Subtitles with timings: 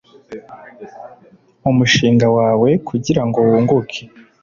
[1.69, 4.01] umushinga wawe kugira ngo wunguke